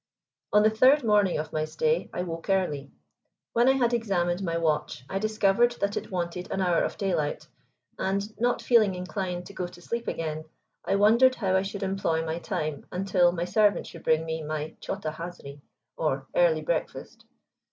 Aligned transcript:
On 0.51 0.63
the 0.63 0.71
third 0.71 1.03
morning 1.03 1.37
of 1.37 1.53
my 1.53 1.63
stay 1.63 2.09
I 2.11 2.23
woke 2.23 2.49
early. 2.49 2.89
When 3.53 3.67
I 3.69 3.73
had 3.73 3.93
examined 3.93 4.41
my 4.41 4.57
watch 4.57 5.05
I 5.07 5.19
discovered 5.19 5.73
that 5.73 5.95
it 5.95 6.09
wanted 6.09 6.49
an 6.49 6.59
hour 6.59 6.81
of 6.83 6.97
daylight, 6.97 7.47
and, 7.99 8.23
not 8.39 8.63
feeling 8.63 8.95
inclined 8.95 9.45
to 9.45 9.53
go 9.53 9.67
to 9.67 9.79
sleep 9.79 10.07
again, 10.07 10.45
I 10.83 10.95
wondered 10.95 11.35
how 11.35 11.55
I 11.55 11.61
should 11.61 11.83
employ 11.83 12.25
my 12.25 12.39
time 12.39 12.87
until 12.91 13.31
my 13.31 13.45
servant 13.45 13.85
should 13.85 14.01
bring 14.03 14.25
me 14.25 14.41
my 14.41 14.75
chota 14.81 15.11
hazri, 15.11 15.61
or 15.95 16.25
early 16.33 16.61
breakfast. 16.63 17.23